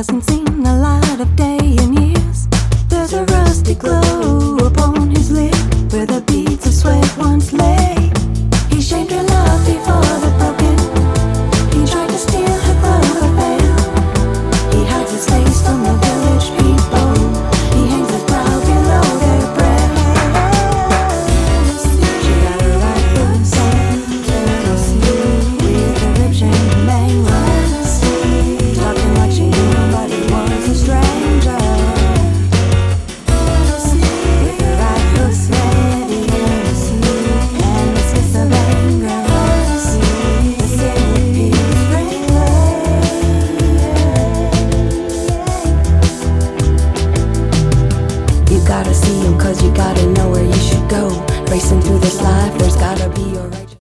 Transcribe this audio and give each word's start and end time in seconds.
hasn't 0.00 0.24
seen 0.24 0.62
the 0.62 0.72
light 0.76 1.20
of 1.20 1.36
day 1.36 1.58
in 1.58 1.92
years. 1.92 2.48
There's 2.88 3.12
a 3.12 3.22
rusty 3.24 3.74
glow. 3.74 4.09
Gotta 48.82 48.94
see 48.94 49.26
'em, 49.26 49.38
cause 49.38 49.62
you 49.62 49.70
gotta 49.72 50.06
know 50.12 50.30
where 50.30 50.44
you 50.44 50.54
should 50.54 50.88
go. 50.88 51.08
Racing 51.50 51.82
through 51.82 51.98
this 51.98 52.18
life, 52.22 52.56
there's 52.58 52.76
gotta 52.76 53.10
be 53.10 53.36
a 53.36 53.42
right. 53.48 53.70